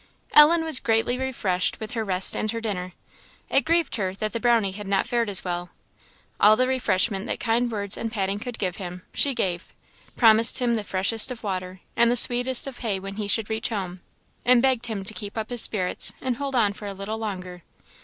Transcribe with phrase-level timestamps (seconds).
[0.33, 2.93] Ellen was greatly refreshed with her rest and her dinner;
[3.51, 5.69] it grieved her that the Brownie had not fared as well.
[6.39, 9.71] All the refreshment that kind words and patting could give him, she gave;
[10.15, 13.69] promised him the freshest of water, and the sweetest of hay, when he should reach
[13.69, 14.01] home;
[14.43, 17.61] and begged him to keep up his spirits and hold on for a little longer.